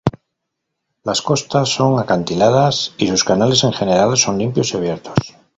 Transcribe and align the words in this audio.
Las 1.03 1.21
costas 1.21 1.69
son 1.69 1.99
acantiladas 1.99 2.95
y 2.97 3.05
sus 3.07 3.23
canales, 3.23 3.63
en 3.65 3.71
general 3.71 4.17
son 4.17 4.39
limpios 4.39 4.73
y 4.73 4.77
abiertos. 4.77 5.35